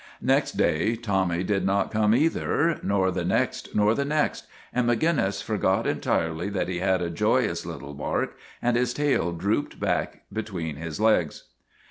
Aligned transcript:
Next 0.23 0.53
day 0.53 0.95
Tommy 0.95 1.43
did 1.43 1.63
not 1.63 1.91
come, 1.91 2.15
either, 2.15 2.79
nor 2.81 3.11
the 3.11 3.23
next, 3.23 3.75
nor 3.75 3.93
the 3.93 4.03
next, 4.03 4.47
and 4.73 4.87
Maginnis 4.87 5.43
for 5.43 5.59
got 5.59 5.85
entirely 5.85 6.49
that 6.49 6.67
he 6.69 6.79
had 6.79 7.03
a 7.03 7.11
joyous 7.11 7.67
little 7.67 7.93
bark, 7.93 8.35
and 8.63 8.75
his 8.75 8.95
tail 8.95 9.31
drooped 9.31 9.79
back 9.79 10.23
between 10.33 10.77
his 10.77 10.99
legs. 10.99 11.43